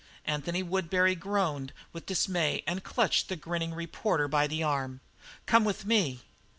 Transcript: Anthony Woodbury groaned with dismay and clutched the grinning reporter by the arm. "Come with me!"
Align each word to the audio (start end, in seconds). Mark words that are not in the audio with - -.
Anthony 0.25 0.63
Woodbury 0.63 1.13
groaned 1.13 1.73
with 1.93 2.07
dismay 2.07 2.63
and 2.65 2.83
clutched 2.83 3.29
the 3.29 3.35
grinning 3.35 3.71
reporter 3.75 4.27
by 4.27 4.47
the 4.47 4.63
arm. 4.63 4.99
"Come 5.45 5.63
with 5.63 5.85
me!" 5.85 6.21